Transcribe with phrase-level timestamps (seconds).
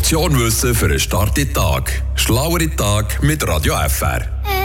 [0.00, 2.02] Portion Wissen für einen starken Tag.
[2.14, 4.22] Schlauere Tag mit Radio FR.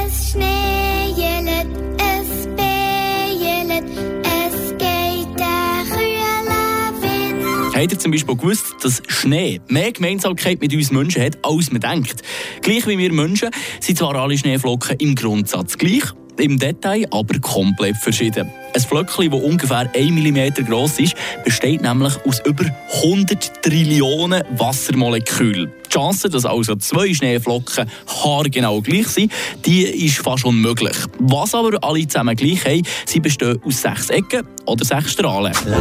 [0.07, 3.83] Es schneejelet, es bejelet,
[4.23, 7.75] es geht der kühle.
[7.75, 11.81] Habt ihr zum Beispiel gewusst, dass Schnee mehr Gemeinsamkeit mit uns Menschen hat, als man
[11.81, 12.23] denkt?
[12.61, 13.49] Gleich wie wir Menschen
[13.81, 18.49] sind zwar alle Schneeflocken im Grundsatz gleich, im Detail aber komplett verschieden.
[18.73, 22.65] Ein Flöckchen, das ungefähr 1 mm groß ist, besteht nämlich aus über
[23.03, 25.71] 100 Trillionen Wassermolekülen.
[25.85, 29.31] Die Chance, dass also zwei Schneeflocken haargenau gleich sind,
[29.65, 30.97] die ist fast unmöglich.
[31.19, 35.53] Was aber alle zusammen gleich haben, sie bestehen aus sechs Ecken oder sechs Strahlen.
[35.65, 35.79] Laut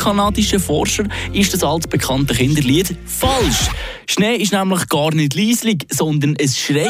[0.00, 1.04] kanadischen Forscher
[1.34, 3.68] ist das altbekannte Kinderlied falsch.
[4.06, 6.88] Schnee ist nämlich gar nicht leislich, sondern es schreit.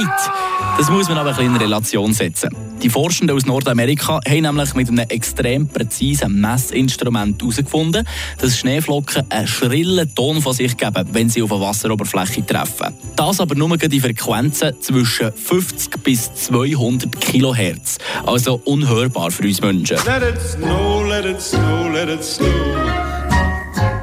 [0.78, 2.50] Das muss man aber in Relation setzen.
[2.82, 8.06] Die Forschenden aus Nordamerika haben nämlich mit einem extrem präzisen Messinstrument herausgefunden,
[8.38, 12.94] dass Schneeflocken einen schrillen Ton von sich geben, wenn sie auf eine Wasseroberfläche treffen.
[13.16, 17.98] Das aber nur in Frequenzen zwischen 50 bis 200 Kilohertz.
[18.24, 19.98] Also unhörbar für uns Menschen.
[20.06, 23.09] Let it snow, let it snow, let it snow.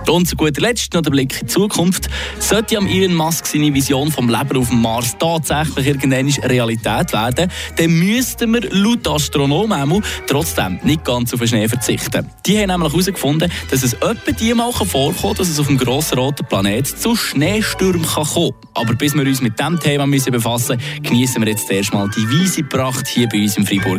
[0.09, 2.08] Und zu guter Letzt noch der Blick in die Zukunft.
[2.39, 7.52] Sollte am Elon Musk seine Vision vom Leben auf dem Mars tatsächlich irgendwann Realität werden,
[7.75, 12.30] dann müssten wir laut Astronomen trotzdem nicht ganz auf den Schnee verzichten.
[12.45, 16.17] Die haben nämlich herausgefunden, dass es etwa die mal vorkommen dass es auf dem grossen
[16.19, 20.78] roten Planet zu Schneestürmen kann kommen Aber bis wir uns mit diesem Thema müssen befassen
[20.78, 23.95] müssen, genießen wir jetzt erstmal die weise Pracht hier bei uns in Freiburg.